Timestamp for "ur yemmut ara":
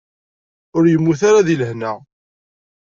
0.77-1.47